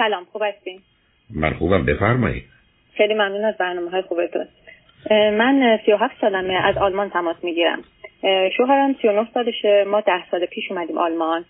[0.00, 0.80] سلام خوب هستین؟
[1.34, 2.44] من خوبم بفرمایید.
[2.96, 4.46] خیلی ممنون از برنامه های خوبتون
[5.10, 7.84] من 37 سالمه از آلمان تماس می‌گیرم.
[8.56, 11.44] شوهرم 39 سالشه ما ده سال پیش اومدیم آلمان.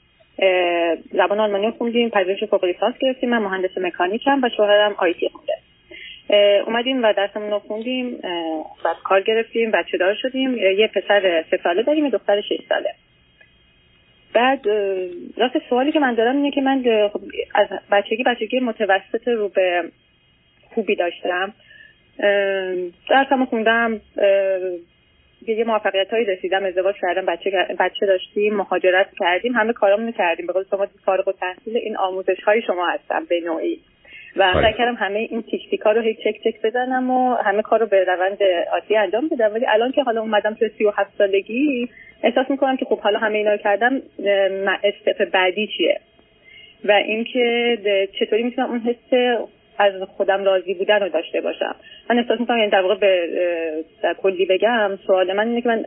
[1.12, 5.54] زبان آلمانی خوندیم پذیرش فوق لیسانس گرفتیم من مهندس مکانیکم و شوهرم آیتی خونده.
[6.66, 8.18] اومدیم و درسمون رو خوندیم
[8.84, 12.94] بعد کار گرفتیم بچه دار شدیم یه پسر سه ساله داریم یه دختر شش ساله.
[14.34, 14.68] بعد
[15.36, 17.20] راست سوالی که من دارم اینه که من خب
[17.54, 19.84] از بچگی بچگی متوسط رو به
[20.74, 21.54] خوبی داشتم.
[23.10, 24.00] درسمو خوندم
[25.46, 30.46] یه موفقیت هایی رسیدم ازدواج کردم بچه بچه داشتیم مهاجرت کردیم همه کارامون کردیم.
[30.46, 33.80] به قول شما فارغ التحصیل این آموزش های شما هستم به نوعی.
[34.36, 37.80] و سعی کردم همه این تیک ها رو هیچ چک چک بزنم و همه کار
[37.80, 38.38] رو به روند
[38.72, 39.54] عادی انجام بدم.
[39.54, 41.88] ولی الان که حالا اومدم تو 37 سالگی
[42.22, 44.02] احساس می‌کنم که خب حالا همه اینا رو کردم
[44.84, 46.00] استپ بعدی چیه؟
[46.84, 47.78] و اینکه
[48.20, 49.38] چطوری می‌تونم اون حس
[49.78, 51.74] از خودم راضی بودن رو داشته باشم؟
[52.10, 53.28] من احساس می‌کنم یعنی در واقع به
[54.02, 55.84] در کلی بگم سوال من اینه که من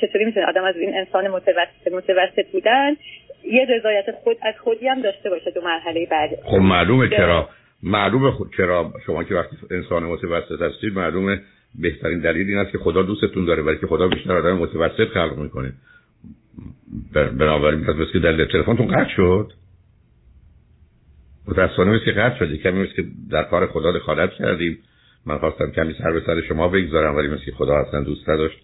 [0.00, 2.96] چطوری می‌تونم آدم از این انسان متوسط متوسط بودن
[3.44, 6.30] یه رضایت خود از خودی هم داشته باشه تو مرحله بعد.
[6.44, 7.48] خب معلومه چرا؟
[7.82, 11.40] معلومه خود چرا شما که وقتی انسان متوسط هستید معلومه
[11.80, 15.38] بهترین دلیل این است که خدا دوستتون داره ولی که خدا بیشتر آدم متوسط خلق
[15.38, 15.72] می‌کنه.
[17.12, 19.52] بنابراین پس که در تلفنتون قطع شد.
[21.48, 24.78] متاسفانه مثل که قطع شدی کمی مثل که در کار خدا دخالت کردیم.
[25.26, 28.58] من خواستم کمی سر به سر شما بگذارم ولی مثل خدا اصلا دوست نداشت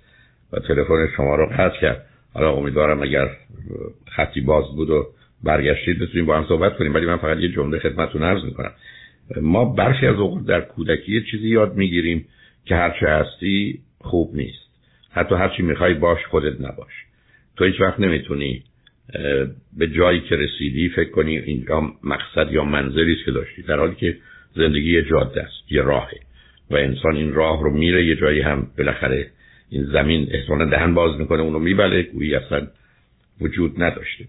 [0.52, 2.06] و تلفن شما رو قطع کرد.
[2.34, 3.30] حالا امیدوارم اگر
[4.16, 5.06] خطی باز بود و
[5.44, 8.70] برگشتید بتونیم با هم صحبت کنیم ولی من فقط یه جمله خدمتتون عرض می‌کنم.
[9.40, 12.26] ما برخی از اوقات در کودکی چیزی یاد می‌گیریم.
[12.64, 14.68] که هرچه هستی خوب نیست.
[15.10, 16.92] حتی هرچی می‌خوای باش خودت نباش.
[17.56, 18.62] تو هیچ وقت نمی‌تونی
[19.78, 23.62] به جایی که رسیدی فکر کنی اینجا مقصد یا منزلی است که داشتی.
[23.62, 24.16] در حالی که
[24.54, 26.20] زندگی یه جاده است یه راهه.
[26.70, 29.30] و انسان این راه رو میره یه جایی هم بالاخره
[29.70, 32.66] این زمین احتمالا دهن باز می‌کنه اونو میبله گویی اصلا
[33.40, 34.24] وجود نداشته.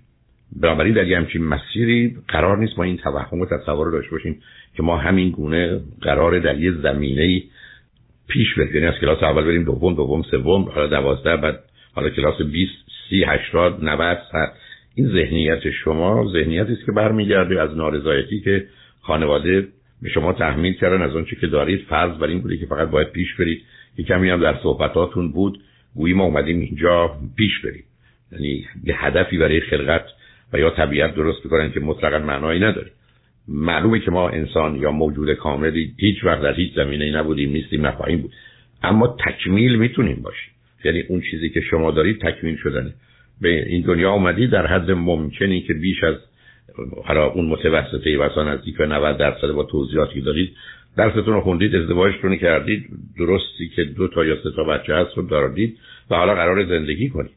[0.62, 4.42] بنابراین در یه همچین مسیری قرار نیست ما این توهم و تصور رو داشته باشیم
[4.76, 7.44] که ما همین گونه قرار در یه زمینه
[8.29, 11.59] پیش بریم یعنی از کلاس اول بریم دوم دوم سوم حالا دوازده بعد
[11.95, 12.72] حالا کلاس 20
[13.09, 14.53] سی 80 90 100
[14.95, 18.66] این ذهنیت شما ذهنیتی است که برمیگرده از نارضایتی که
[19.01, 19.67] خانواده
[20.01, 21.85] به شما تحمیل کردن از آنچه که دارید.
[21.90, 23.62] فرض بر این بوده که فقط باید پیش برید.
[23.97, 25.59] که کمی هم در صحبتاتون بود.
[25.96, 27.84] گویی ما اومدیم اینجا پیش بریم.
[28.31, 30.06] یعنی به هدفی برای خلقت
[30.53, 32.91] و یا طبیعت درست می‌کنن که مطلقا معنایی نداره.
[33.50, 38.22] معلومه که ما انسان یا موجود کاملی هیچ وقت در هیچ زمینه نبودیم نیستیم نخواهیم
[38.22, 38.32] بود.
[38.84, 40.52] اما تکمیل می‌تونیم باشیم.
[40.84, 42.94] یعنی اون چیزی که شما دارید تکمیل شدنه.
[43.42, 46.16] به این دنیا اومدی در حد ممکنی که بیش از
[47.06, 50.56] حالا اون متوسطه واسه نزدیک به 90 درصد با توضیحاتی دارید
[50.98, 52.86] درستون رو خوندید ازدواجتون کردید
[53.18, 55.78] درستی که دو تا یا سه تا بچه هست رو دارید
[56.09, 57.32] و حالا قرار زندگی کنید.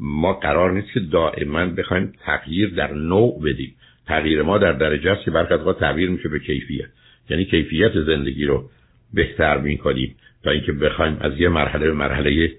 [0.00, 3.74] ما قرار نیست که دائما بخوایم تغییر در نوع بدیم.
[4.08, 6.88] تغییر ما در درجه است که برخی از تغییر میشه به کیفیت.
[7.30, 8.70] یعنی کیفیت زندگی رو
[9.14, 12.52] بهتر می‌کنیم تا اینکه بخوایم از یه مرحله به مرحله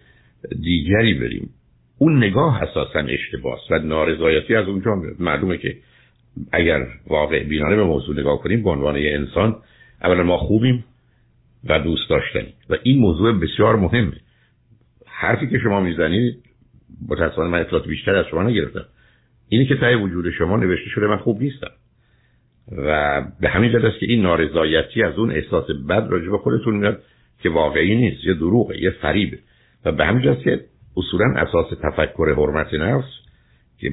[0.62, 1.50] دیگری بریم.
[1.98, 5.16] اون نگاه اساسا اشتباس و نارضایتی از اونجا میاد.
[5.20, 5.78] معلومه که
[6.52, 9.56] اگر واقع بینانه به موضوع نگاه کنیم به عنوان یه انسان
[10.04, 10.86] اولا ما خوبیم
[11.64, 14.18] و دوست داشتنی و این موضوع بسیار مهمه.
[15.06, 16.44] حرفی که شما می‌زنید
[17.08, 18.86] متاسفانه من اطلاعات بیشتر از شما نگرفتم.
[19.50, 21.72] اینی که تای وجود شما نوشته شده من خوب نیستم.
[22.78, 26.76] و به همین جد است که این نارضایتی از اون احساس بد راجع به خودتون
[26.76, 27.04] میاد
[27.44, 29.40] که واقعی نیست یه دروغه یه فریبه.
[29.86, 30.60] و به همین جد که
[30.98, 33.10] اصولا اساس تفکر حرمت نفس
[33.80, 33.92] که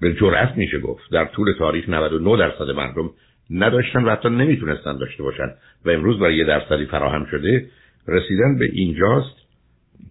[0.00, 1.12] به جرأت میشه گفت.
[1.12, 3.10] در طول تاریخ 99 درصد مردم
[3.50, 5.54] نداشتن و حتی نمی‌تونستن داشته باشن.
[5.84, 7.66] و امروز برای یه درصدی فراهم شده
[8.08, 9.36] رسیدن به اینجاست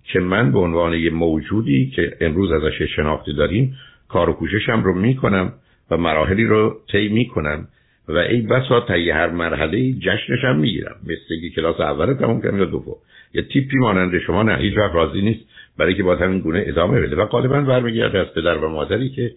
[0.04, 3.76] که من به عنوان یه موجودی که امروز ازش شناختی داریم
[4.14, 5.54] کار و کوششم رو می‌کنم
[5.92, 7.68] و مراحلی رو طی می‌کنم
[8.08, 10.96] و ای بسا تا هر مرحله جشنش هم می‌گیرم.
[11.04, 12.96] مثل کلاس اول تموم کردم یا دوم.
[13.34, 15.40] یه تیپی مانند شما نه هیچ وقت راضی نیست
[15.78, 17.16] برای که با همین گونه ادامه بده.
[17.16, 19.32] و غالبا برمیگرده از پدر و مادری که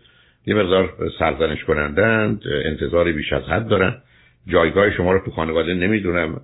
[0.47, 3.95] یه مقدار سرزنش کنندند انتظار بیش از حد دارن.
[4.49, 6.41] جایگاه شما رو تو خانواده نمی‌دونم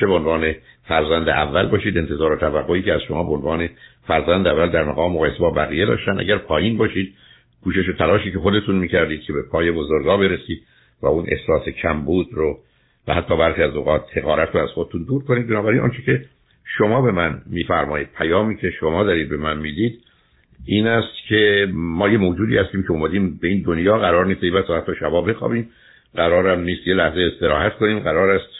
[0.00, 0.52] چه به عنوان
[0.88, 1.98] فرزند اول باشید.
[1.98, 3.68] انتظار و توقعی که از شما به عنوان
[4.06, 6.20] فرزند اول در مقام مقایسه با بقیه داشتن.
[6.20, 7.14] اگر پایین باشید
[7.64, 10.62] کوشش و تلاشی که خودتون می‌کردید که به پای بزرگا برسید
[11.02, 12.58] و اون احساس کمبود رو
[13.08, 15.48] و حتی برخی از اوقات حقارت رو از خودتون دور کنید.
[15.48, 16.24] بنابراین آنچه که
[16.78, 20.00] شما به من میفرمایید پیامی که شما دارید به من می‌دید
[20.66, 23.98] این است که ما یه موجودی هستیم که اومدیم به این دنیا.
[23.98, 25.70] قرار نیست و تا حتی شبا بخوابیم.
[26.14, 27.98] قرارم نیست یه لحظه استراحت کنیم.
[27.98, 28.52] قرار است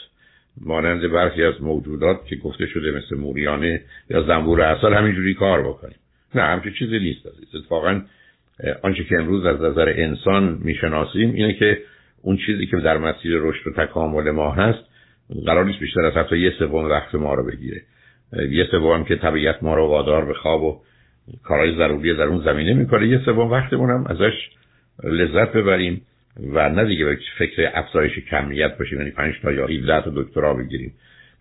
[0.61, 5.95] مانند برخی از موجودات که گفته شده مثل موریانه یا زنبور اصل همینجوری کار بکنیم.
[6.35, 7.21] نه همچه چیزی نیست
[7.55, 8.01] اتفاقا
[8.81, 11.77] آنچه که امروز از نظر انسان می‌شناسیم اینه که
[12.21, 14.79] اون چیزی که در مسیر رشد و تکامل ما هست
[15.45, 17.81] قرار نیست بیشتر از حتی یه سوم وقت ما رو بگیره.
[18.49, 20.81] یه سوم که طبیعت ما رو وادار به خواب و
[21.43, 24.49] کارهای ضروری در اون زمینه می‌کنه یه سوم وقتمون هم ازش
[25.03, 26.01] لذت ببریم
[26.53, 30.53] و نه دیگه به فکر افزایش کمیت باشیم یعنی 5 تا یا 17 تا دکترا
[30.53, 30.93] بگیریم.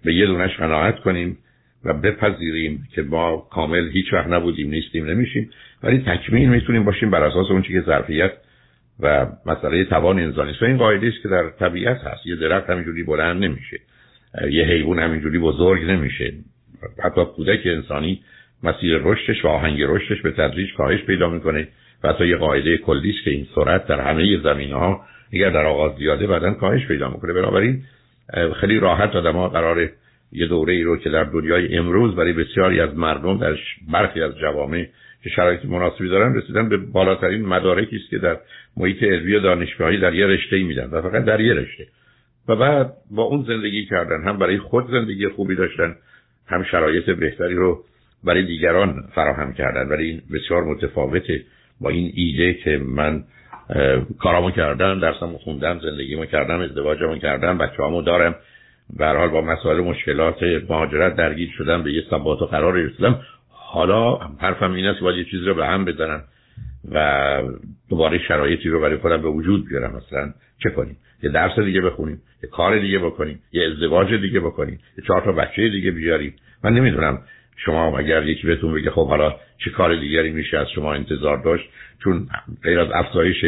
[0.04, 1.38] به یه دونش قناعت کنیم.
[1.84, 5.50] و بپذیریم که ما کامل هیچ وقت نبودیم نیستیم نمیشیم.
[5.82, 8.32] ولی تکمیل می‌تونیم باشیم بر اساس اون که ظرفیت
[9.00, 10.62] و مسئله توان انسانی است.
[10.62, 12.26] این قاعده است که در طبیعت هست.
[12.26, 13.80] یه درخت همینجوری بلند نمیشه.
[14.50, 16.32] یه حیوان همینجوری بزرگ نمیشه.
[17.04, 18.22] حتی کودک انسانی
[18.62, 21.68] مسیر رشدش و آهنگ رشدش به تدریج کاهش پیدا می‌کنه
[22.04, 25.66] و حتی یه قاعده کلی است که این سرعت در همه زمینه ها اگر در
[25.66, 27.32] آغاز زیاده بعدا کاهش پیدا می‌کنه.
[27.32, 27.82] بنابراین
[28.60, 29.88] خیلی راحت آدما قرار
[30.32, 33.56] یه دوره ای رو که در دنیای امروز برای بسیاری از مردم در
[33.92, 34.86] برخی از جوامع
[35.22, 38.36] که شرایط مناسبی دارن رسیدن به بالاترین مدارکی است که در
[38.76, 41.86] محیط علمی و دانشگاهی در یه رشته میدن و فقط در یه رشته.
[42.48, 45.96] و بعد با اون زندگی کردن هم برای خود زندگی خوبی داشتن
[46.46, 47.84] هم شرایط بهتری رو
[48.24, 49.88] برای دیگران فراهم کردن.
[49.88, 51.44] ولی این بسیار متفاوته
[51.80, 53.24] با این ایده که من
[54.18, 58.34] کارامو کردم درسمو خوندم زندگیمو کردم ازدواجمو کردم بچه‌هامو دارم.
[58.96, 63.20] به حال با مسائل مشکلات مهاجرت درگیر شدم به یه ثبات و قرار رسیدم.
[63.48, 66.24] حالا حرفم این است باید یه چیزی رو به هم بزنم
[66.92, 67.42] و
[67.90, 69.96] دوباره شرایطی رو برای خودم به وجود بیارم.
[69.96, 74.78] مثلا چه کنیم؟ یه درس دیگه بخونیم یه کار دیگه بکنیم یه ازدواج دیگه بکنیم
[74.98, 76.34] یه چهار تا بچه دیگه بیاریم.
[76.64, 77.18] من نمی‌دونم
[77.56, 81.68] شما اگر یکی بهتون بگه خب حالا چه کار دیگری میشه از شما انتظار داشت؟
[82.04, 82.28] چون
[82.62, 83.44] غیر از افزایش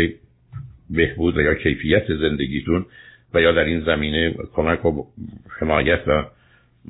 [0.91, 2.87] بهبود و یا کیفیت زندگیتون
[3.34, 5.04] و یا در این زمینه کمک و
[5.60, 6.25] حمایت و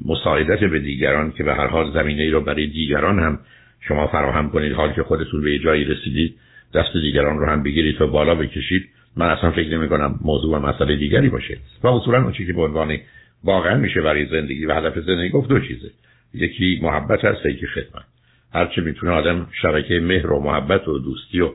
[0.04, 3.38] مساعدت به دیگران که به هر حال زمینه ای رو برای دیگران هم
[3.80, 6.34] شما فراهم کنید حال که خودتون به جایی رسیدید
[6.74, 10.66] دست دیگران رو هم بگیرید و بالا بکشید من اصلا فکر نمی کنم موضوع و
[10.66, 11.58] مسئله دیگری باشه.
[11.82, 12.98] و اصولا اون چیزی که به عنوان
[13.44, 15.90] واقعا میشه برای زندگی و هدف زندگی گفت دو چیزه.
[16.34, 18.04] یکی محبت هست یکی خدمت.
[18.52, 21.50] هرچه می‌تونه آدم شبکه مهر و محبت و دوستی و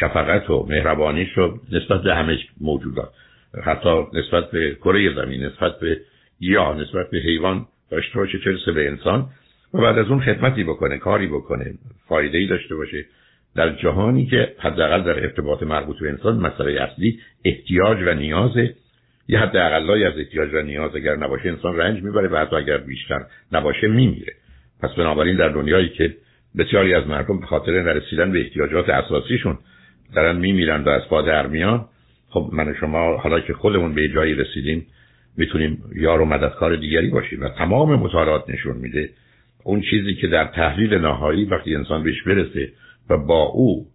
[0.00, 3.10] شفقت و مهربانی رو نسبت به همه موجودات
[3.62, 6.00] حتی نسبت به کره زمین نسبت به
[6.40, 9.26] یا نسبت به حیوان داشته باشه چه به انسان.
[9.74, 11.74] و بعد از اون خدمتی بکنه کاری بکنه
[12.08, 13.04] فایده ای داشته باشه.
[13.56, 18.74] در جهانی که حداقل در ارتباط مربوط به انسان مسئله اصلی احتیاج و نیازه
[19.28, 22.76] یه حد اقلایی از احتیاج و نیاز اگر نباشه انسان رنج می‌بره و حتی اگر
[22.76, 23.20] بیشتر
[23.52, 24.32] نباشه میمیره.
[24.82, 26.14] پس بنابراین در دنیایی که
[26.58, 29.58] بسیاری از مردم به خاطر نرسیدن به احتیاجات اساسیشون
[30.14, 31.88] دارن میمیرن و از پا در میان
[32.34, 34.86] خب من شما حالا که خودمون به جایی رسیدیم
[35.36, 39.10] می‌تونیم یار و مددکار دیگری باشیم و تمام مطالعات نشون میده.
[39.64, 42.72] اون چیزی که در تحلیل نهایی وقتی انسان بهش برسه
[43.10, 43.86] و با او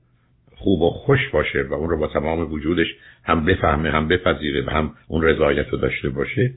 [0.56, 2.88] خوب و خوش باشه و اون رو با تمام وجودش
[3.24, 6.53] هم بفهمه هم بپذیره و هم اون رضایت رو داشته باشه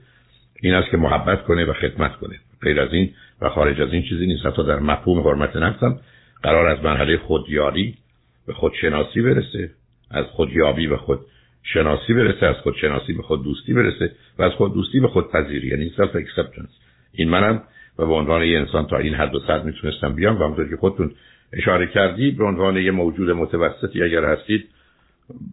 [0.61, 2.37] این است که محبت کنه و خدمت کنه.
[2.62, 4.46] غیر از این و خارج از این چیزی نیست.
[4.46, 6.00] حتی در مفهوم حرمت نفسم
[6.43, 7.94] قرار از مرحله خودیاری
[8.46, 9.70] به خودشناسی برسه
[10.11, 11.20] از خودیابی به خود
[11.62, 15.31] شناسی برسه از خود شناسی به خود دوستی برسه و از خود دوستی به خود
[15.31, 15.69] پذیری.
[15.69, 16.69] یعنی self-acceptance
[17.13, 17.63] این منم
[17.98, 20.77] و به عنوان یه انسان تا این حد و صد می‌تونستم بیام و همونطور که
[20.77, 21.15] خودتون
[21.53, 24.69] اشاره کردید به عنوان یه موجود متوسطی اگر هستید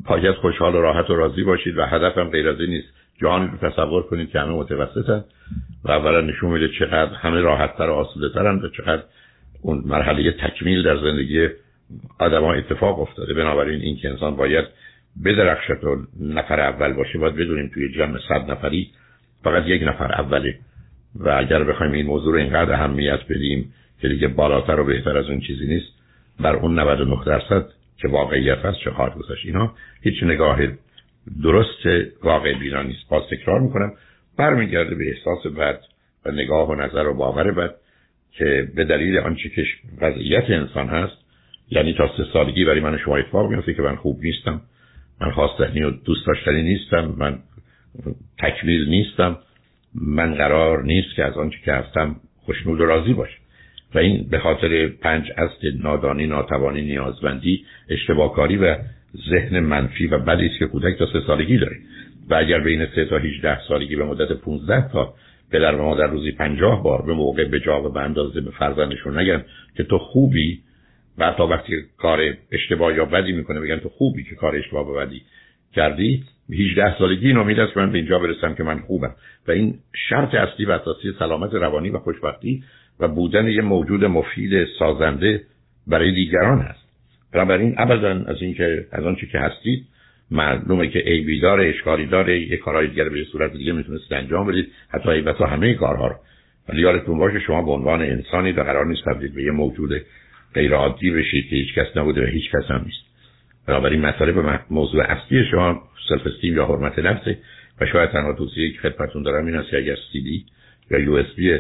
[0.06, 2.88] پاکت خوشحال و راحت و راضی باشید و هدفم غیر از این نیست.
[3.22, 5.24] جهانی رو تصور کنید که همه متوسطن
[5.84, 9.04] و اولا نشون میده چقدر همه راحتتر و آسوده ترن و چقدر
[9.62, 11.48] اون مرحله تکمیل در زندگی
[12.20, 13.34] آدم اتفاق افتاده.
[13.34, 14.66] بنابراین این که انسان باید
[15.26, 18.92] بدرخشد و نفر اول باشه باید بدونیم توی جمع صد نفری
[19.44, 20.60] فقط یک نفر اوله.
[21.16, 25.30] و اگر بخوایم این موضوع رو اینقدر اهمیت بدیم که دیگه بالاتر و بهتر از
[25.30, 25.92] اون چیزی نیست
[26.40, 27.66] بر اون 99 درصد
[27.98, 30.60] که واقعیت هست چه خواهد گذاشت اینا هیچ نگاه
[31.44, 31.86] درست
[32.24, 33.10] واقع بینا نیست.
[33.10, 33.94] باز تکرار می‌کنم
[34.38, 35.80] برمیگرده به احساس بد
[36.26, 37.76] و نگاه و نظر و باور بد
[38.32, 39.64] که به دلیل آنچه که
[40.02, 41.18] وضعیت انسان هست
[41.72, 44.62] یعنی تا سه سالگی برای من شما اتفاق میفته که من خوب نیستم.
[45.22, 47.40] من خواستنی و دوست داشتنی نیستم من
[48.40, 49.38] تکمیل نیستم
[49.96, 53.40] من قرار نیست که از آنچه که هستم خوشنود و راضی باشم.
[53.96, 58.76] و این به خاطر پنج اصل نادانی ناتوانی نیازمندی اشتباهکاری و
[59.30, 61.78] ذهن منفی و بدی است که کودک تا سه سالگی داره.
[62.30, 65.14] و اگر بین سه تا 18 سالگی به مدت 15 تا
[65.52, 69.20] پدر و مادر روزی پنجاه بار به موقع به جا و به اندازه به فرزندشون
[69.20, 69.44] نگن
[69.78, 70.62] که تو خوبی
[71.20, 74.96] و تا وقتی کار اشتباه یا بدی می‌کنه بگن تو خوبی که کار اشتباه و
[74.96, 75.22] بدی
[75.74, 79.16] کردی 18 سالگی این امید است من به اینجا برسم که من خوبم.
[79.48, 79.76] و این
[80.10, 82.64] شرط اصلی و اساسی سلامت روانی و خوشبختی
[83.00, 85.42] و بودن یه موجود مفید سازنده
[85.88, 86.90] برای دیگران هست.
[87.34, 89.86] بنابراین ابدا از اینکه از آنچه که هستید
[90.32, 94.68] معلومه که عیبی داره اشکالی داره یه کارهای دیگر به صورت دیگه می‌تونست انجام بدید.
[94.90, 96.16] حتی ای همه کارها رو.
[96.70, 99.92] ولی یادتون باشه شما به عنوان انسانی در قرار نیست تبدیل به یه موجود
[100.54, 103.10] غیر عادی بشید که هیچ کس نبوده و هیچ کس هم نیست.
[103.68, 107.38] بنابراین به موضوع اصلی شما self-esteem یا حرمت نفسه
[107.82, 110.46] و شاید تنها توصیه که خدمتتون دارم این است که اگر سی‌دی
[110.92, 111.60] یا USB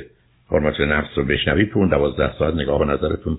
[0.51, 3.37] حرمت نفس رو بشنوید تو اون 12 ساعت نگاه و نظرتون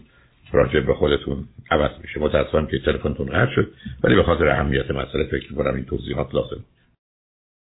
[0.53, 2.21] راجع به خودتون عوض میشه.
[2.21, 3.73] متاسفم که تلفنتون قطع شد
[4.05, 6.65] ولی به خاطر اهمیت مسئله فکر کنم این توضیحات لازم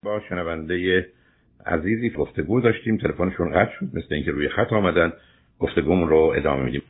[0.04, 1.08] با شنونده
[1.66, 2.98] عزیزی گفتگو داشتیم.
[2.98, 5.14] تلفنشون قطع شد مثل اینکه روی خط آمدن.
[5.60, 6.82] گفتگومون رو ادامه میدیم.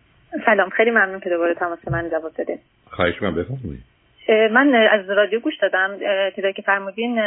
[0.46, 2.60] سلام خیلی ممنون که دوباره تماس من جواب دادید
[2.92, 3.84] خواهش من بفرمایید.
[4.51, 6.00] من از رادیو گوش دادم.
[6.36, 7.22] چیزایی که فرمودین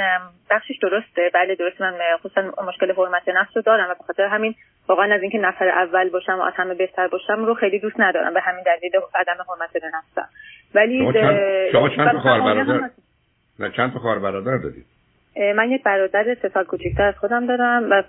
[0.50, 1.30] بخشش درسته.
[1.34, 4.54] بله درست من خصوصا مشکل حرمت نفس رو دارم و به خاطر همین
[4.88, 8.34] واقعا از اینکه نفر اول باشم و از همه بهتر باشم رو خیلی دوست ندارم.
[8.34, 10.28] به همین دلیل عدم حرمت نفسم.
[10.74, 11.12] ولی
[11.72, 12.90] شما چند, تا خواهر برادر
[13.58, 14.86] نه چند خواهر برادر دارید؟
[15.36, 18.02] من یک برادر سه سال کوچیکتر از خودم دارم و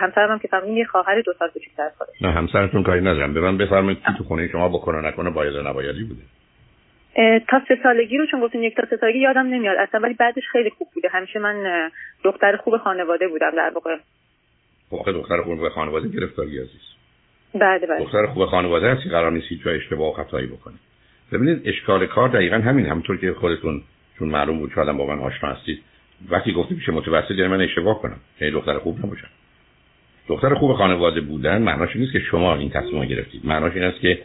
[0.00, 2.22] همسرم هم که فهمیدین یه خواهر دو سال کوچیکتر از خودش.
[2.22, 3.34] نه همسرتون کاری ندارم.
[3.34, 6.22] به من بفرمایید تو خونه شما بکنه نکنه باید و نبایدی بوده.
[7.48, 10.44] تا سه سالگی رو چون گفتین یک تا سه سالگی یادم نمیاد اصلا ولی بعدش
[10.52, 11.08] خیلی خوب بوده.
[11.08, 11.90] همیشه من
[12.24, 13.96] دختر خوب خانواده بودم در واقع.
[14.90, 16.96] واقع دختر خوب خانواده گرفتاری عزیز.
[17.54, 20.78] بله بله دختر خوب خانواده هستی قرار نیست هیچ اشتباه و خطایی بکنید
[21.32, 23.82] ببینید اشکال کار دقیقا همین همونطور که خودتون
[24.18, 25.82] چون معلوم بود شاید با من آشنا هستید.
[26.28, 28.16] وقتی گفتی میشه متوسط یعنی من اشتباه کنم.
[28.40, 29.28] یعنی دختر خوب نباشم.
[30.28, 33.46] دختر خوب خانواده بودن معناش نیست که شما این تصمیم گرفتید.
[33.46, 34.22] معناش این است که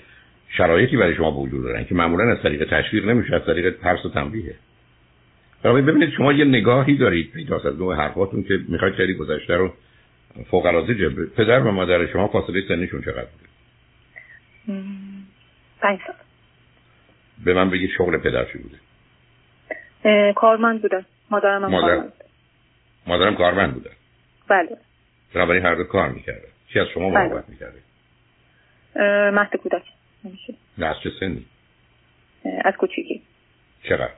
[0.49, 4.09] شرایطی برای شما وجود دارن که معمولا از طریق تشویق نمیشه از طریق ترس و
[4.09, 4.55] تنبیهه.
[5.63, 9.73] برای ببینید شما یه نگاهی دارید پیداست از نوع حرفاتون که می‌خواید خیلی گذشته رو
[10.51, 13.49] فوق العاده جبر پدر و مادر شما فاصله سنیشون چقدر بوده
[15.81, 16.15] پنج سال.
[17.45, 21.87] به من بگید شغل پدر چی بوده؟ کارمند بوده مادرم هم مادر...
[21.87, 22.13] کارمند.
[23.07, 23.89] مادرم کارمند بوده.
[24.47, 24.77] بله.
[25.33, 26.47] بنابراین هر دو کار می‌کرده.
[26.73, 27.27] چی از شما بله.
[27.27, 27.79] محبت می‌کرده؟
[29.31, 29.83] مهد کودک.
[30.77, 31.45] نه از چه سنی
[32.65, 33.21] از کوچیکی.
[33.83, 34.11] چقدر؟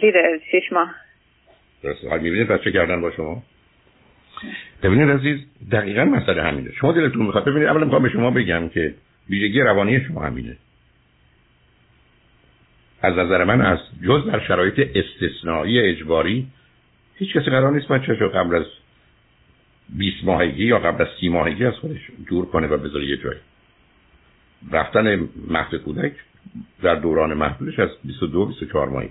[0.00, 0.14] زیر
[0.52, 0.94] شش ماه.
[1.82, 3.42] درسته حال می‌بینید بچه کردن با شما؟
[4.82, 5.38] ببینید عزیز
[5.72, 6.72] دقیقا مسئله همینه.
[6.72, 7.44] شما دلتون می‌خواد.
[7.44, 8.94] ببینید اولا می‌خوام به شما بگم که
[9.30, 10.56] ویژگی روانی شما همینه.
[13.02, 16.46] از نظر من از جز در شرایط استثنایی اجباری
[17.14, 18.64] هیچ کسی قرار نیست بچه رو قبل از
[19.88, 23.40] 20 ماهگی یا قبل از 30 ماهگی از خودش دور کنه و بذاره یه جایی.
[24.72, 26.12] رفتن مهد کودک
[26.82, 29.10] در دوران محدودش از 22 24 ماهی.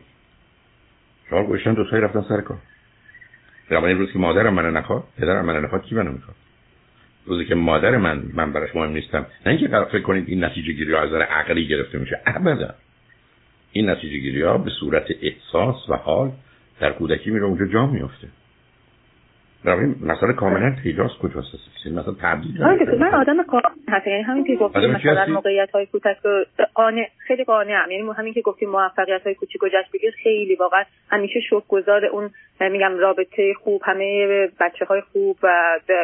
[1.30, 2.58] شما گوشتن دو تایی رفتن سر کار.
[3.70, 6.36] در روز که مادرم من نخواد پدرم من نخواد کی منو می‌خواد؟
[7.26, 9.26] روزی که مادر من من براش مهم نیستم.
[9.46, 12.22] نه اینکه فکر کنید این نتیجه گیری از عقلی گرفته میشه.
[12.26, 12.76] ابدا.
[13.72, 16.32] این نتیجه گیری ها به صورت احساس و حال
[16.80, 18.28] در کودکی میره اونجا جا میفته.
[19.66, 21.48] این مسئله کاملا پیداست کجاست؟
[21.86, 22.64] مثلا تبدیل
[23.00, 27.44] من آدم قانع هستم یعنی همین که گفتیم مثلا موقعیت های کوچک رو قانع خیلی
[27.44, 32.06] قانعم یعنی همین که گفتیم موفقیت های کوچیک و جشن بگیر خیلی واقعا همیشه گذار
[32.06, 32.30] اون
[32.62, 34.28] میگم رابطه خوب همه
[34.60, 35.48] بچه های خوب و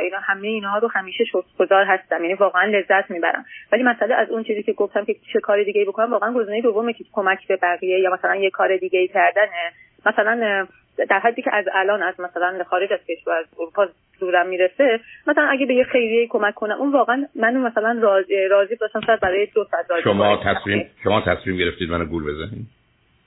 [0.03, 1.23] اینا همه اینها رو همیشه
[1.59, 2.21] گذار هستم.
[2.23, 3.45] یعنی واقعا لذت می‌برم.
[3.71, 6.93] ولی مسئله از اون چیزی که گفتم که چه کار دیگه بکنم واقعا گزینه دومه
[6.93, 9.71] که کمک به بقیه یا مثلا یه کار دیگه کردنه.
[10.05, 10.65] مثلا
[11.09, 13.87] در حدی که از الان از مثلا خارج از کشور از اروپا
[14.19, 18.75] دورم می‌رسه مثلا اگه به یه خیریه کمک کنم اون واقعا منو مثلا راضی راضی
[18.75, 22.67] باشم شاید برای دو ساعت شما تصمیم شما تصمیم گرفتید منو گول بزنید؟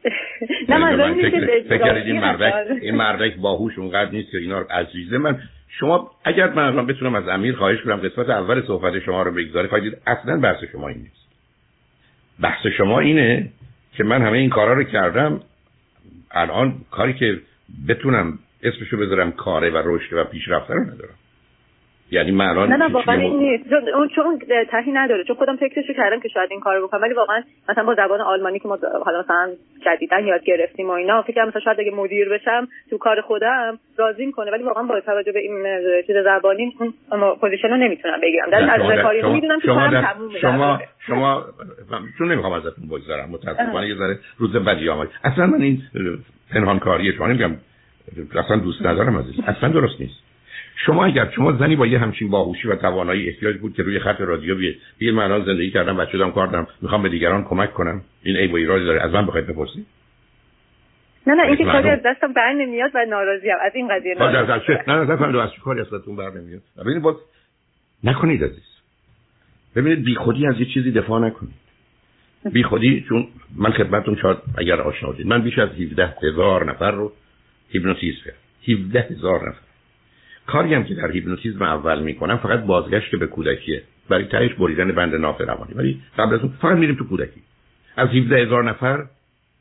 [0.69, 1.15] نه من
[1.69, 5.19] فکر این مردک این مردک باهوش اونقدر نیست که اینا رو عزیزه.
[5.19, 9.33] من شما اگر من الان بتونم از امیر خواهش کنم قسمت اول صحبت شما رو
[9.33, 11.27] بگذاره خواهید اصلا بحث شما این نیست.
[12.41, 13.49] بحث شما اینه
[13.97, 15.41] که من همه این کارا رو کردم.
[16.31, 17.41] الان کاری که
[17.89, 21.15] بتونم اسمشو بذارم کاره و رشد و پیشرفته رو ندارم.
[22.11, 23.73] یعنی من الان نه نه واقعا این نیست.
[23.95, 24.39] اون چون
[24.71, 25.25] تهی نداره.
[25.25, 27.03] چون خودم فکرشو کردم که شاید این کارو بکنم.
[27.03, 29.51] ولی واقعا مثلا با زبان آلمانی که ما حالا مثلا
[29.87, 34.33] جدیدا یاد گرفتیم و اینا فکر مثلا شاید اگه مدیر بشم تو کار خودم راضی
[34.33, 34.51] کنه.
[34.51, 35.53] ولی واقعا با توجه به این
[36.07, 36.77] چیز زبانی
[37.41, 38.51] پوزیشن رو نمی‌تونم بگیرم.
[38.51, 41.45] در از کاری می‌دونم که کارم شما شما
[42.19, 45.09] چون نمی‌خوام ازتون بگذارم متاسفانه یه ذره روز بدی آمد.
[45.25, 45.83] اصلا من این
[46.51, 47.57] پنهان کاری شما نمیگم
[48.35, 49.35] اصلا دوست ندارم عزیز.
[49.47, 50.27] اصلا درست نیست.
[50.77, 54.21] شما اگر شما زنی با یه همچین باهوشی و توانایی احتیاج بود که روی خط
[54.21, 54.55] رادیو
[54.99, 58.03] بیه من الان زندگی کردم بچه دارم کار دارم می‌خوام به دیگران کمک کنم.
[58.23, 59.03] این ای و ایرادی داره.
[59.03, 59.87] از من بخواید بپرسید؟
[61.27, 65.27] نه نه اینکه کاری از دستم بر نمیاد و ناراضی از این قضیه نه نه
[65.27, 66.63] نه از کاری از دستتون بر نمیاد.
[66.79, 67.17] ببینید باز
[68.05, 68.77] نکنید عزیز.
[69.77, 71.66] ببینید بی خودی از یه چیزی دفاع نکنید.
[72.53, 76.91] بی خودی چون من خدمتتون شاید اگر آشنا بودید من بیش از 17 هزار نفر
[76.91, 77.13] رو
[77.69, 78.37] هیپنوتیزم کردم
[78.69, 79.59] 17 هزار نفر.
[80.47, 85.15] کاری هم که در هیپنوتیزم اول می‌کنم فقط بازگشت به کودکیه برای تهش بریدن بند
[85.15, 87.43] ناف روانی ولی قبل از اون فقط میریم تو کودکی.
[87.97, 89.07] از 17 هزار نفر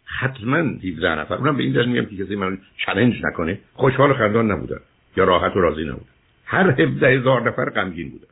[0.05, 1.36] حتما 17 نفر.
[1.36, 3.60] اونم به این دلیل میگم که کسی من چالش نکنه.
[3.74, 4.79] خوشحال و خندان نبودن
[5.17, 6.05] یا راحت و راضی نبودن
[6.46, 8.27] هر 17 هزار نفر غمگین بودن.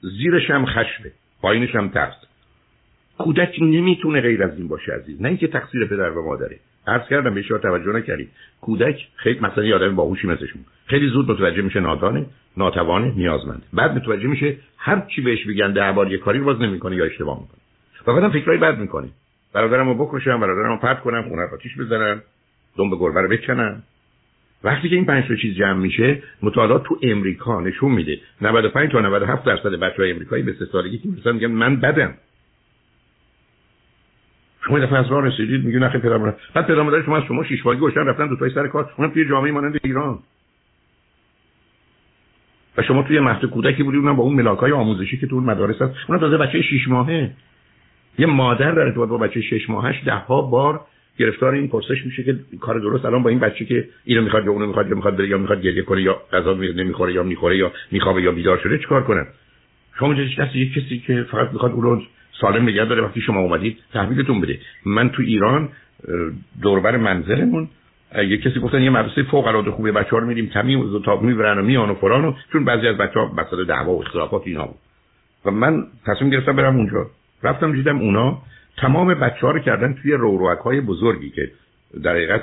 [0.00, 1.12] زیرش هم خشمه.
[1.40, 2.14] پایینش هم ترس
[3.18, 5.22] کودک نمی‌تونه غیر از این باشه عزیز.
[5.22, 6.58] نه اینکه تقصیر پدر و مادره.
[6.86, 8.30] عرض کردم بهش توجه نکردید.
[8.60, 13.62] کودک خیلی مثلا یه آدم باهوشی مثلشون خیلی زود متوجه میشه نادانه ناتوانه نیازمنده.
[13.72, 17.04] بعد متوجه میشه هر چی بهش بگن ده بار یه کاری رو باز نمی‌کنه یا
[17.04, 17.60] اشتباه می‌کنه.
[18.06, 19.08] و بعدم فکرای بد می‌کنه.
[19.52, 22.22] برادرمو بکشم برادرمو پرت کنم خونه آتیش بزنم
[22.78, 23.82] دم به گربه رو بکنم
[24.64, 28.18] وقتی که این پنج تا چیز جمع میشه مطالعات تو امریکا نشون میده.
[28.40, 32.14] 95 تا 97 درصد بچه‌های امریکایی به سه سالگی که می‌رسن میگن من بدم.
[34.66, 37.66] شما دفعه از راه رسیدید میگن نخیر پدر مادر بعد پدر مادر شما شما شش
[37.66, 40.18] ماهگی گشتن رفتن دو تای سر کار اونم توی جامعه مانند ایران.
[42.76, 45.82] و شما توی مهد کودکی بودی اونم با اون ملاکای آموزشی که تو اون مدارس
[45.82, 47.30] هست اونم تازه بچه 6 ماهه.
[48.18, 50.80] یه مادر در ارتباط با بچه 6 ماهش ده ها بار
[51.18, 54.50] گرفتار این پرسش میشه که کار درست الان با این بچه که اینو می‌خواد یا
[54.50, 57.72] اونو می‌خواد یا می‌خواد بره یا می‌خواد گریه کنه یا غذا نمی‌خوره یا می‌خوره یا
[57.90, 59.26] میخوابه یا بیدار شده چیکار کنه؟
[59.98, 62.02] شما دست یک کسی که فقط می‌خواد اون
[62.40, 64.58] سالم نگه داره وقتی شما اومدید تحویلتون بده.
[64.86, 65.68] من تو ایران
[66.62, 67.68] دوربر منزلمون
[68.28, 71.58] یه کسی گفتن یه مدرسه فوق العاده خوبه بچه‌ها رو میدیم تمیز و تاب می‌برن
[71.58, 74.76] و میان و فلان و چون بعضی از بچه‌ها مسئله دعوا و اختلافات اینا بود.
[75.44, 77.06] و من تصمیم گرفتم برم اونجا.
[77.42, 78.42] رفتم دیدم اونا
[78.76, 81.50] تمام بچه ها رو کردن توی روروک های بزرگی که
[82.02, 82.42] در حقیقت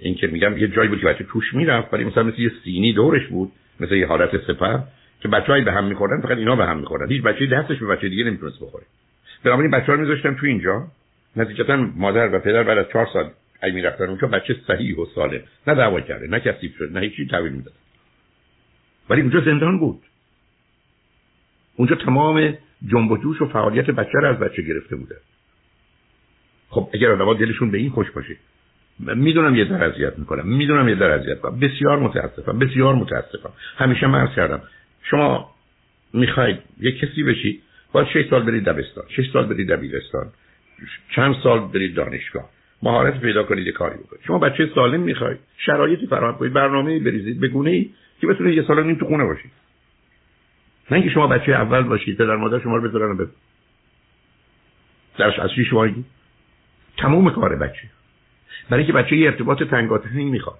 [0.00, 2.92] این که میگم یه جایی بود که بچه توش می‌رفت ولی مثلا مثل یه سینی
[2.92, 4.78] دورش بود مثل یه حالت سپر
[5.20, 7.08] که بچه‌ای به هم میخوردن فقط اینا به هم میخوردن.
[7.08, 8.84] هیچ بچه دستش به بچه دیگه نمی‌تونست بخوره.
[9.44, 10.86] بنابراین بچه ها رو میذاشتم تو اینجا.
[11.36, 15.40] نتیجتا مادر و پدر بعد از چهار سال اگه می‌رفتن اونجا بچه صحیح و سالم
[15.66, 17.74] نه دعوا کرده نه کثیف شد نه هیچی تحویل می‌داد.
[19.10, 20.02] ولی اونجا زندان بود.
[21.76, 22.54] اونجا تمام
[22.86, 25.16] جنب و جوش و فعالیت بچه رو از بچه گرفته بوده.
[26.68, 28.36] خب اگر آدم‌ها دلشون به این خوش باشه.
[28.98, 30.48] می‌دونم یه در اذیت می‌کنم.
[30.48, 33.52] می‌دونم یه در اذیت بسیار متاسفم بسیار متاسفم.
[33.76, 34.62] همیشه من کردم.
[35.02, 35.54] شما
[36.12, 40.26] می‌خواید یه کسی بشید باید 6 سال برید دبستان 6 سال برید دبیرستان
[41.16, 42.48] چند سال برید دانشگاه.
[42.82, 44.22] مهارت پیدا کنید کاری بکنید.
[44.26, 48.62] شما بچه سالم می‌خواید شرایطی فراهم کنید برنامه بریزید به گونه ای که بتونید یه
[48.62, 49.50] سال نیم تو خونه باشید.
[50.90, 53.28] نه اینکه شما بچه اول باشید پدر مادر شما رو بذارن به
[55.18, 55.88] درس اصلی شما
[56.98, 57.88] تموم کار بچه.
[58.70, 60.58] برای که بچه یه ارتباط تنگاتنی می‌خواد.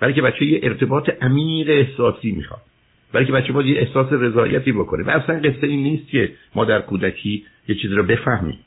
[0.00, 2.62] برای که بچه یه ارتباط عمیق احساسی می‌خواد.
[3.12, 5.04] برای که بچه باید یه احساس رضایتی بکنه.
[5.04, 8.58] و اصلا قصه این نیست که ما در کودکی یه چیزی رو بفهمیم.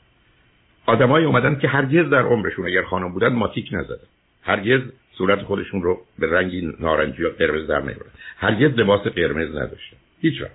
[0.86, 4.06] آدمایی اومدن که هرگز در عمرشون اگر خانم بودن ماتیک نزدن.
[4.42, 4.80] هرگز
[5.18, 9.96] صورت خودشون رو به رنگی نارنجی یا قرمز در نیاوردن هرگز لباس قرمز نداشتن.
[10.20, 10.50] هیچ وقت.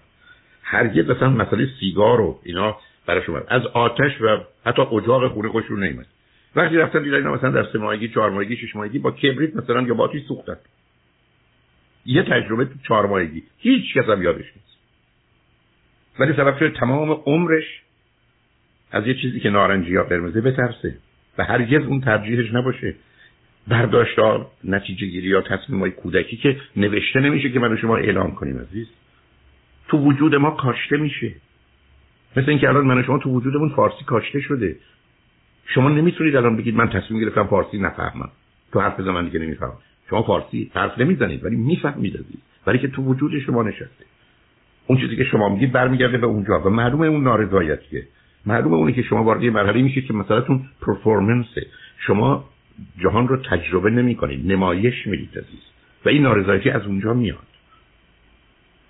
[0.64, 6.06] هرگز اصلا مسئله سیگار و اینا براشون از آتش و حتی اجاق خونه خوششون نمیاد
[6.56, 9.94] وقتی رفتن دیدن مثلا در سه ماهگی چهار ماهگی شش ماهگی با کبریت مثلا یا
[9.94, 10.58] باتی سوختن.
[12.06, 14.78] یه تجربه تو چهار ماهگی هیچ کس هم یادش نیست.
[16.20, 17.82] ولی سبب شده تمام عمرش
[18.92, 20.96] از یه چیزی که نارنجی یا قرمزه بترسه
[21.38, 22.96] و هرگز اون ترجیحش نباشه
[23.68, 24.20] برداشت
[24.64, 28.88] نتیجه گیری یا تصمیم های کودکی که نوشته نمیشه که من شما اعلام کنیم عزیز.
[29.88, 31.32] تو وجود ما کاشته میشه.
[32.36, 34.76] مثل اینکه الان من شما تو وجودمون فارسی کاشته شده.
[35.66, 38.30] شما نمی‌تونید الان بگید من تصمیم گرفتم فارسی نفهمم.
[38.74, 39.78] تو حرف من دیگه نمی‌فهمم.
[40.12, 44.06] شما فارسی حرف نمی‌زنید ولی می‌فهمید عزیز ولی که تو وجود شما نشسته.
[44.88, 48.08] اون چیزی که شما میگید برمیگرده به اونجا و معلومه اون نارضایتیه
[48.46, 52.46] معلومه اونی که شما وارد مرحله میشید که مثلا تون پرفورمنسه شما
[53.04, 55.62] جهان رو تجربه نمی کنید نمایش می‌دید عزیز.
[56.06, 57.48] و این نارضایتی از اونجا میاد.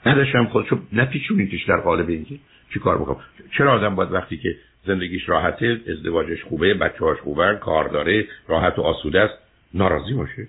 [0.06, 2.36] نداشتم خودشو نپیچونیدش در قالب اینکه
[2.74, 3.18] چی کار بکنم.
[3.58, 4.56] چرا آدم باید وقتی که
[4.86, 9.34] زندگیش راحته ازدواجش خوبه بچه‌هاش خوبه کار داره راحت و آسوده است
[9.74, 10.48] ناراضی باشه؟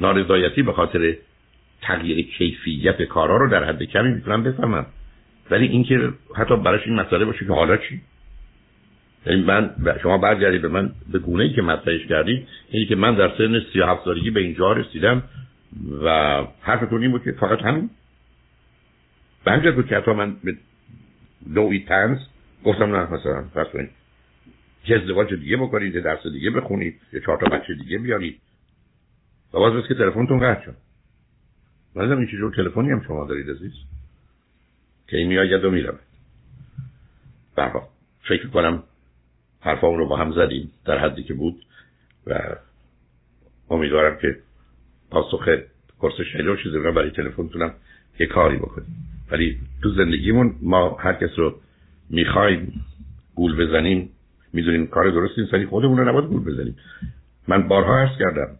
[0.00, 1.16] نارضایتی به خاطر
[1.82, 4.86] تغییر کیفیت کارها رو در حد کمی می‌تونم بفهمم.
[5.50, 8.00] ولی اینکه حتی براش این مسئله باشه که حالا چی؟
[9.26, 9.70] یعنی من
[10.02, 13.60] شما برگردی به من به گونه ای که مطرحش کردید اینی که من در سن
[13.72, 15.22] 37 سالگی به اینجا رسیدم
[16.04, 16.08] و
[16.60, 17.90] حرفتون این بود که فقط همین.
[19.44, 20.56] به همجرد بود که حتی من به
[21.46, 22.18] نوعی تنز
[22.64, 23.90] گفتم نه مثلا فرض کنید
[24.88, 28.40] یه ازدواج دیگه بکنید درس دیگه بخونید یه چهار تا بچه دیگه بیارید.
[29.54, 30.76] و باز بس که تلفنتون قطع شد.
[31.94, 33.72] من این چجور تلفنی هم شما دارید عزیز.
[35.08, 35.98] که این میآید و میرم
[37.56, 37.88] برها
[38.28, 38.82] فکر کنم
[39.60, 41.64] حرفا رو با هم زدیم در حدی که بود
[42.26, 42.56] و
[43.70, 44.36] امیدوارم که
[45.10, 45.48] پاسخ
[45.98, 47.74] کورس شنیده و چیزی رو برای تلفنتونم
[48.20, 48.86] یه کاری بکنیم.
[49.30, 51.54] ولی تو زندگیمون ما هر کس رو
[52.10, 52.84] می‌خوایم
[53.34, 54.10] گول بزنیم
[54.52, 56.76] می‌دونیم کار درست نیست ولی خودمون رو نباید گول بزنیم.
[57.48, 58.56] من بارها عرض کردم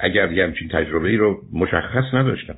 [0.00, 2.54] اگر یه همچین تجربه ای رو مشخص نداشتم.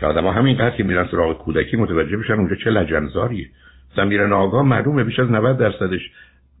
[0.00, 3.48] که آدم ها همینقدر که میرن سراغ کودکی متوجه بشن اونجا چه لجنزاریه.
[3.92, 6.10] مثلا میرن آگاه معلومه بیش از 90 درصدش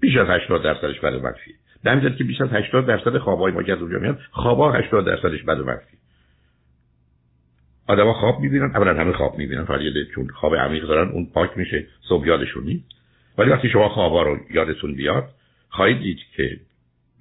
[0.00, 3.62] بیش از 80 درصدش بد و منفیه در که بیش از 80 درصد خوابای ما
[3.62, 5.98] که از اونجا میاد خوابا 80 درصدش بد و منفیه
[7.88, 9.80] آدما خواب می‌بینن اولا همه خواب می‌بینن فقط
[10.14, 12.84] چون خواب عمیق دارن اون پاک میشه صبح یادشون نیست.
[13.38, 15.24] ولی وقتی شما خوابا رو یادتون بیاد
[15.68, 16.56] خواهید دید که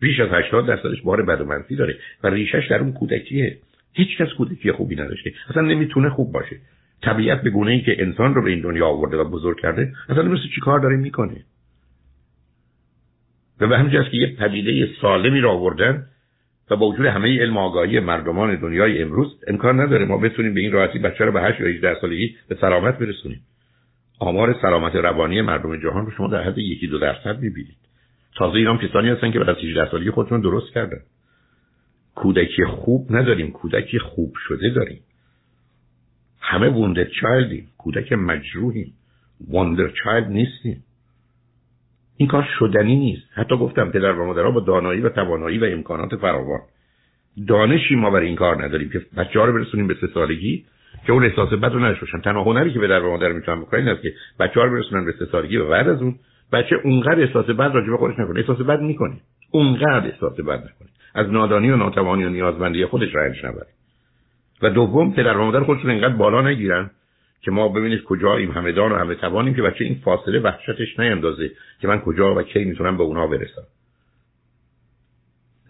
[0.01, 3.57] بیش از 80 درصدش بار بد و منفی داره و ریشش در اون کودکیه.
[3.93, 5.33] هیچ کس کودکی خوبی نداشته.
[5.49, 6.55] اصلا نمی‌تونه خوب باشه.
[7.01, 10.23] طبیعت به گونه ای که انسان رو به این دنیا آورده و بزرگ کرده اصلا
[10.23, 11.45] مثل چی کار داره می‌کنه؟
[13.59, 16.05] و به همین که یه پدیده سالمی رو آوردن
[16.71, 20.71] و با وجود همه علم آگاهی مردمان دنیای امروز امکان نداره ما بتونیم به این
[20.71, 23.41] راحتی بچه رو به 8 یا 18 سالگی به سلامت برسونیم.
[24.19, 27.90] آمار سلامت روانی مردم جهان رو شما در حد یکی دو درصد می‌بینید.
[28.35, 30.99] تازه ایران کسانی هستن که بعد از 18 سالگی خودشون درست کردن.
[32.15, 35.01] کودکی خوب نداریم کودکی خوب شده داریم.
[36.39, 38.93] همه ووندر چایلدیم کودک مجروحیم.
[39.49, 40.83] وندر چایلد نیستیم.
[42.17, 43.27] این کار شدنی نیست.
[43.33, 46.59] حتی گفتم پدر و مادرها با دانایی و توانایی و امکانات فراوان.
[47.47, 50.65] دانشی ما برای این کار نداریم که بچه ها رو برسونیم به سه سالگی
[51.05, 54.01] که اون احساس بد رو نداشته تنها هنری که پدر و مادر می‌تونن بکنن است
[54.01, 56.15] که بچه ها رو برسونن به سه سالگی و بعد از اون
[56.51, 58.39] بچه اونقدر احساس بد راجع به خودش نکنه.
[58.39, 59.17] احساس بد می‌کنه.
[59.51, 63.67] اونقدر احساس بد نکنه از نادانی و ناتوانی و نیازمندی خودش رنج نبره
[64.61, 66.89] و دوم پدر و مادر خودشون اینقدر بالا نگیرن
[67.41, 71.87] که ما ببینید کجاییم همدان و همه توانیم که بچه این فاصله وحشتش نیندازه که
[71.87, 73.63] من کجا و کی می‌تونم به اونها برسم.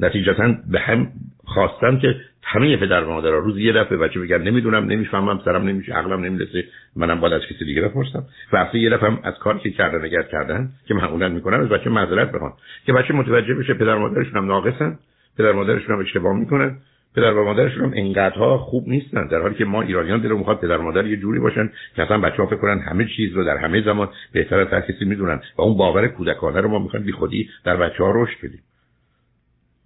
[0.01, 1.07] نتیجتا به هم
[1.45, 5.93] خواستم که همه پدر و مادر روز یه دفعه بچه بگن نمی‌دونم نمی‌فهمم سرم نمیشه
[5.93, 6.63] عقلم نمی‌رسه
[6.95, 8.23] منم باید از کسی دیگه بپرسم.
[8.53, 12.31] و یه دفعه از کاری که کردن اگر کردن که معمولا می‌کنن از بچه معذرت
[12.31, 12.53] بخوان.
[12.85, 14.99] که بچه متوجه بشه پدر مادرشون هم ناقصن
[15.37, 16.77] پدر مادرشون هم اشتباه می‌کنن
[17.15, 20.77] پدر و مادرشون هم انقدرها خوب نیستن در حالی که ما ایرانیان دلمون می‌خواد پدر
[20.77, 24.09] مادر یه جوری باشن که اصلا بچه‌ها فکر کنن همه چیز رو در همه زمان
[24.33, 25.41] بهتر از هر کسی می‌دونن.
[25.57, 28.61] و اون باور کودکانه رو ما می‌خوایم بی خودی در بچه‌ها رشد بدیم.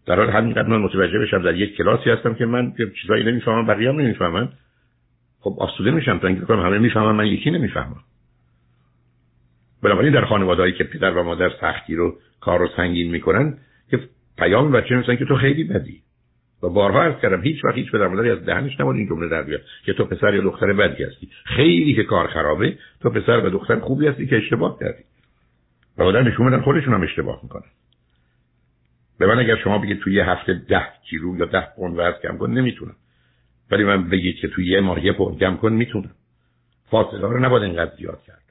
[0.07, 3.89] در حال همینقدر من متوجه بشم در یک کلاسی هستم که من چیزایی نمی‌فهمم بقیه
[3.89, 4.49] هم نمی‌فهمن.
[5.39, 8.03] خب آسوده میشم تا اینکه همه می‌فهمن من یکی نمی‌فهمم.
[9.83, 13.57] بنابراین در خانوادهایی که پدر و مادر سختی رو کار رو سنگین می‌کنن
[13.91, 13.99] که
[14.37, 16.01] پیام بچه میسن که تو خیلی بدی.
[16.63, 19.41] و بارها عرض کردم هیچ وقت هیچ پدر مادری از دهنش نبود این جمله در
[19.41, 21.29] بیاد که تو پسر یا دختر بدی هستی.
[21.45, 25.03] خیلی که کار خرابه تو پسر و دختر خوبی هستی که اشتباه کردی.
[25.97, 27.69] و آدم نشون خودشون هم اشتباه می‌کنن.
[29.19, 32.37] به من اگر شما بگید توی یه هفته ده کیلو یا ده پوند وزن کم
[32.37, 32.95] کن نمی‌تونم.
[33.71, 36.11] ولی من بگید که توی یه ماه یه پوند کم کن می‌تونم.
[36.89, 38.41] فاصله رو نباید اینقدر زیاد کرد.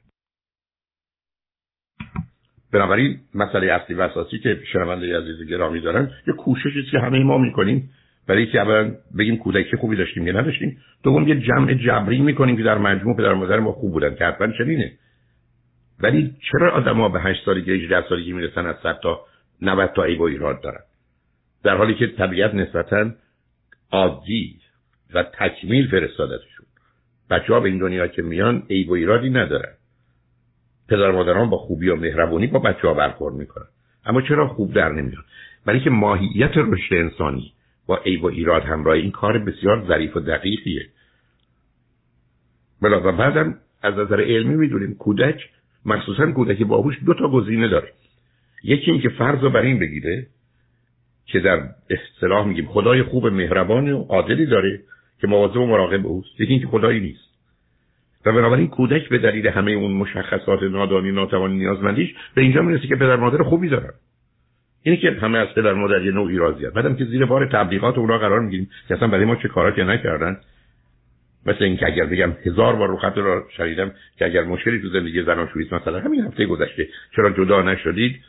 [2.73, 7.39] بنابراین مسئله اصلی و اساسی که شنونده عزیز گرامی دارن یه کوششی که همه ما
[7.39, 7.91] می‌کنیم.
[8.27, 10.79] برای که اولا بگیم کودکی خوبی داشتیم یا نداشتیم.
[11.03, 14.53] دوم یه جمع جبری می‌کنیم که در مجموع پدر مادر ما خوب بودن که حتما
[14.59, 14.93] چنینه.
[16.01, 19.27] ولی چرا آدما به 8 سالگی 18 سالگی می‌رسن از 100 تا
[19.63, 20.83] 90 تا عیب و ایراد دارن.
[21.63, 23.11] در حالی که طبیعت نسبتا
[23.91, 24.59] عادی
[25.15, 26.67] و تکمیل فرستادتشون
[27.31, 29.75] بچه ها به این دنیا که میان عیب و ایرادی ندارن.
[30.89, 33.67] پدر مادران با خوبی و مهربونی با بچه ها برخورد می‌کنن.
[34.07, 35.25] اما چرا خوب در نمیان
[35.67, 37.53] برای که ماهیت رشد انسانی
[37.87, 40.89] با عیب و ایراد همراه این کار بسیار ظریف و دقیقیه.
[42.83, 45.51] بلا و بعدم از نظر علمی می‌دونیم کودک
[45.85, 47.93] مخصوصا کودک باهوش دو تا گزینه داره.
[48.65, 50.27] یکی این که فرض رو بر این بگیره
[51.27, 54.81] که در اصطلاح میگیم خدای خوب مهربان و عادلی داره
[55.21, 56.41] که مواظب و مراقب اوست.
[56.41, 57.35] یکی اینکه خدایی نیست.
[58.27, 62.97] و بنابراین کودک به دلیل همه اون مشخصات نادانی ناتوانی نیازمندیش به اینجا می‌رسه که
[62.97, 63.93] پدر مادر خوبی دارن.
[64.83, 68.19] اینه که همه از پدر مادر یه نوعی راضیه بعدم که زیر بار تبلیغات اونا
[68.19, 70.41] قرار می‌گیریم که اصلا برای ما چه کاراتی نکردن.
[71.47, 75.23] مثل اینکه اگر بگم هزار بار رو خط رو شنیدم که اگر مشکلی تو زندگی
[75.23, 78.21] زناشویی مثلا همین هفته گذشته چرا جدا نشدید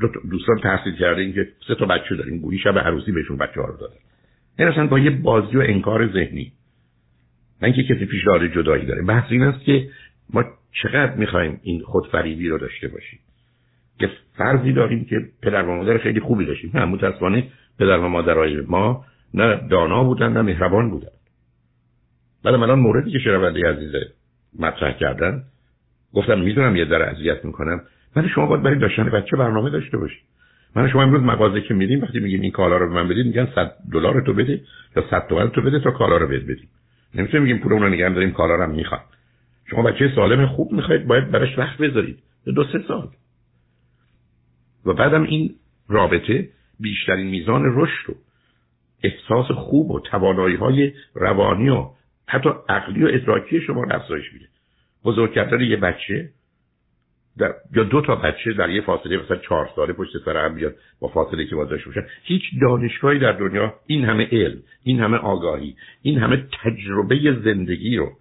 [0.00, 3.66] دو دوستان تحصیل کردین که سه تا بچه داریم گویی شب عروسی بهشون بچه ها
[3.66, 3.96] رو دادن.
[4.58, 6.52] این اصلا با یه بازی و انکار ذهنی.
[7.62, 9.02] نه اینکه کسی پیشنهاد جدایی داره.
[9.02, 9.88] بحث این است که
[10.30, 10.44] ما
[10.82, 13.18] چقدر می‌خوایم این خودفریبی رو داشته باشیم.
[13.98, 16.70] که فرضی داریم که پدر و مادر خیلی خوبی داشتیم.
[16.74, 19.04] نه متاسفانه پدر و مادرای ما
[19.34, 21.08] نه دانا بودن نه مهربان بودن.
[22.44, 23.92] بعد الان موردی که شنونده عزیز
[24.58, 25.42] مطرح کردن
[26.12, 27.80] گفتم می‌دونم یه در اذیت می‌کنم.
[28.16, 30.22] ولی شما باید برای داشتن بچه برنامه داشته باشید
[30.76, 33.48] من شما امروز مغازه که میریم وقتی میگیم این کالا رو به من بدید میگن
[33.54, 34.60] 100 دلار تو بده
[34.96, 36.68] یا 100 تومن تو بده تا کالا رو بده بدیم.
[37.14, 39.00] نمی‌تونیم میگیم پول رو نگه داریم کالا رو هم می‌خواد
[39.70, 42.18] شما بچه سالم خوب می‌خواید باید براش وقت بذارید.
[42.54, 43.08] دو سه سال.
[44.86, 45.54] و بعدم این
[45.88, 46.48] رابطه
[46.80, 48.14] بیشترین میزان رشد و
[49.02, 51.90] احساس خوب و توانایی های روانی و
[52.26, 54.46] حتی عقلی و ادراکی شما رو افزایش میده.
[55.04, 56.30] بزرگ کردن یه بچه
[57.38, 60.74] در یا دو تا بچه در یه فاصله مثلا چهار ساله پشت سر هم بیاد
[61.00, 62.06] با فاصله که داشته باشن.
[62.22, 68.12] هیچ دانشگاهی در دنیا این همه علم این همه آگاهی این همه تجربه زندگی رو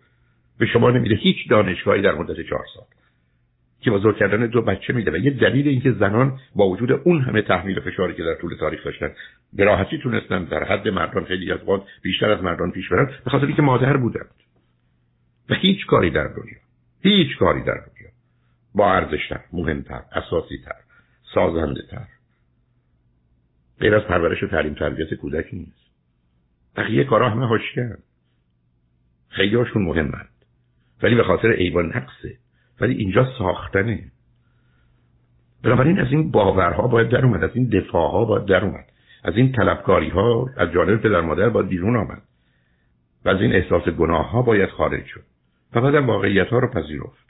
[0.59, 1.15] به شما نمیده.
[1.15, 2.83] هیچ دانشگاهی در مدت چهار سال
[3.81, 5.11] که بزرگ کردن دو بچه میده.
[5.11, 8.55] و یه دلیل اینکه زنان با وجود اون همه تحمیل و فشاری که در طول
[8.59, 9.11] تاریخ داشتن
[9.53, 13.31] به راحتی تونستن در حد مردان خیلی از وقت بیشتر از مردان پیش برن به
[13.31, 14.29] خاطر اینکه مادر بودند.
[15.49, 16.59] و هیچ کاری در دنیا
[17.01, 17.94] هیچ کاری در دنیا.
[18.75, 20.75] با ارزشتر مهمتر اساسی تر
[21.33, 22.07] سازنده تر
[23.79, 25.85] غیر از پرورش و تعلیم تربیت کودک نیست.
[26.75, 27.97] بقیه کارا همه هاشکن
[29.29, 30.29] خیلی هاشون مهمند
[31.03, 32.37] ولی به خاطر عیب نقصه.
[32.81, 34.11] ولی اینجا ساختنه.
[35.63, 37.43] بنابراین از این باورها باید در اومد.
[37.43, 38.85] از این دفاعها باید در اومد.
[39.23, 42.21] از این طلبکاری ها از جانب پدر مادر باید بیرون آمد.
[43.25, 45.23] و از این احساس گناه ها باید خارج شد.
[45.73, 47.24] و بعدم واقعیت ها رو پذیرفت.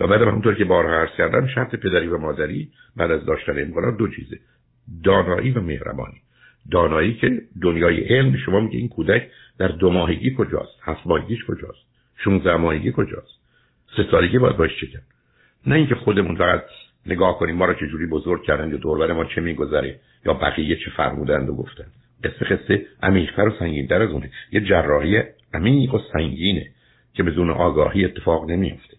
[0.00, 3.96] و بعدم همونطور که بارها عرض کردم شرط پدری و مادری بعد از داشتن امکانات
[3.96, 4.38] دو چیزه.
[5.04, 6.20] دانایی و مهربانی.
[6.70, 11.86] دانایی که دنیای علم شما میگه این کودک در دو ماهگی کجاست هفت ماهگیش کجاست
[12.16, 13.40] 16 ماهگی کجاست.
[13.96, 14.86] سه سالگی باید باش چه
[15.66, 16.64] نه اینکه خودمون فقط
[17.06, 20.76] نگاه کنیم ما رو چه جوری بزرگ کردن یا دور ما چه میگذره یا بقیه
[20.76, 21.84] چه فرمودند و گفتن
[22.24, 24.30] قصه قصه عمیق‌تر و سنگین‌تر از اونه.
[24.52, 25.22] یه جراحی
[25.54, 26.66] عمیق و سنگینه
[27.14, 28.96] که بدون آگاهی اتفاق نمیفته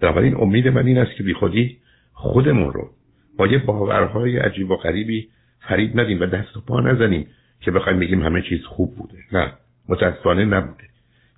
[0.00, 1.78] بنابراین امید من این است که بی خودی
[2.12, 2.90] خودمون رو
[3.36, 5.28] با یه باورهای عجیب و غریبی
[5.68, 7.26] فرید ندیم و دست و پا نزنیم
[7.60, 9.18] که بخوایم بگیم همه چیز خوب بوده.
[9.32, 9.52] نه
[9.88, 10.84] متاسفانه نبوده.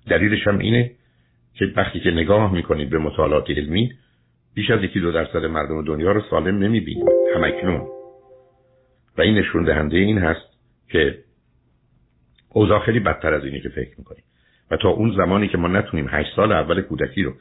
[0.09, 0.91] دلیلش هم اینه
[1.53, 3.91] که وقتی که نگاه می‌کنید به مطالعات علمی
[4.53, 7.87] بیش از یکی دو درصد مردم دنیا رو سالم نمی‌بینیم همکنون.
[9.17, 10.57] و این نشون دهنده این هست
[10.89, 11.17] که
[12.49, 14.23] اوضاع خیلی بدتر از اینه که فکر می‌کنیم
[14.71, 17.33] و تا اون زمانی که ما نتونیم هشت سال اول کودکی رو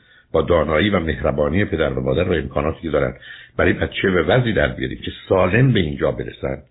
[0.42, 3.14] دانایی و مهربانی پدر و مادر و امکاناتی که دارن
[3.56, 6.62] برای بچه به وضعی در بیاریم که سالم به اینجا برسن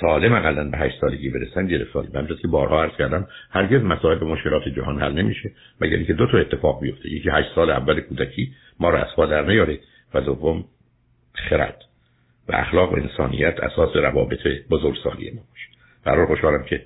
[0.00, 4.68] سالم اقلا به هشت سالگی برسن گرفتاری من که بارها عرض کردم هرگز مسائل مشکلات
[4.76, 7.08] جهان حل نمیشه مگر اینکه دو تا اتفاق بیفته.
[7.08, 9.78] یکی هشت سال اول کودکی ما رو از در نیاره.
[10.14, 10.64] و دوم
[11.34, 11.82] خرد.
[12.48, 14.38] و اخلاق و انسانیت اساس روابط
[14.70, 15.68] بزرگسالی ما باشه.
[16.04, 16.82] برای خوشحالم که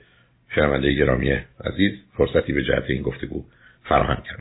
[0.54, 1.30] شنونده گرامی
[1.64, 3.44] عزیز فرصتی به جهت این گفتگو
[3.84, 4.40] فراهم کرد